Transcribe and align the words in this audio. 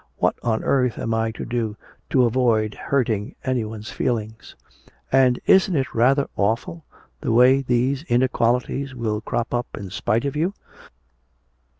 "What 0.17 0.35
on 0.41 0.63
earth 0.63 0.97
am 0.97 1.13
I 1.13 1.29
to 1.33 1.45
do, 1.45 1.77
to 2.09 2.25
avoid 2.25 2.73
hurting 2.73 3.35
anyone's 3.43 3.91
feelings? 3.91 4.55
And 5.11 5.39
isn't 5.45 5.75
it 5.75 5.93
rather 5.93 6.27
awful, 6.35 6.85
the 7.19 7.31
way 7.31 7.61
these 7.61 8.01
inequalities 8.05 8.95
will 8.95 9.21
crop 9.21 9.53
up 9.53 9.67
in 9.77 9.91
spite 9.91 10.25
of 10.25 10.35
you? 10.35 10.55